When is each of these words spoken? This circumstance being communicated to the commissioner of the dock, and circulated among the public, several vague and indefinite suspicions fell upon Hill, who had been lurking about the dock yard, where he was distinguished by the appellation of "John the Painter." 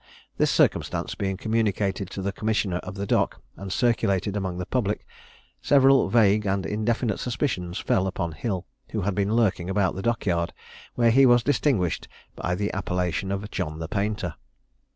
This 0.35 0.49
circumstance 0.49 1.13
being 1.13 1.37
communicated 1.37 2.09
to 2.09 2.23
the 2.23 2.31
commissioner 2.31 2.77
of 2.77 2.95
the 2.95 3.05
dock, 3.05 3.39
and 3.55 3.71
circulated 3.71 4.35
among 4.35 4.57
the 4.57 4.65
public, 4.65 5.05
several 5.61 6.09
vague 6.09 6.43
and 6.47 6.65
indefinite 6.65 7.19
suspicions 7.19 7.77
fell 7.77 8.07
upon 8.07 8.31
Hill, 8.31 8.65
who 8.93 9.01
had 9.01 9.13
been 9.13 9.35
lurking 9.35 9.69
about 9.69 9.93
the 9.93 10.01
dock 10.01 10.25
yard, 10.25 10.53
where 10.95 11.11
he 11.11 11.27
was 11.27 11.43
distinguished 11.43 12.07
by 12.35 12.55
the 12.55 12.73
appellation 12.73 13.31
of 13.31 13.51
"John 13.51 13.77
the 13.77 13.87
Painter." 13.87 14.33